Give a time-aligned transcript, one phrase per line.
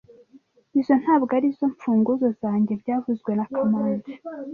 [0.79, 4.11] Izo ntabwo arizo mfunguzo zanjye byavuzwe na kamanzi